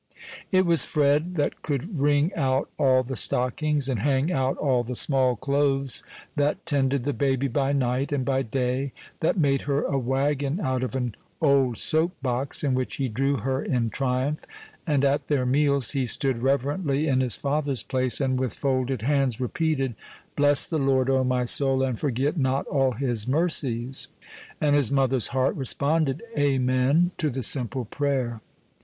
[0.49, 4.95] It was Fred that could wring out all the stockings, and hang out all the
[4.95, 6.01] small clothes,
[6.35, 10.81] that tended the baby by night and by day, that made her a wagon out
[10.81, 14.43] of an old soap box, in which he drew her in triumph;
[14.87, 19.39] and at their meals he stood reverently in his father's place, and with folded hands
[19.39, 19.93] repeated,
[20.35, 24.07] "Bless the Lord, O my soul, and forget not all his mercies;"
[24.59, 28.41] and his mother's heart responded amen to the simple prayer.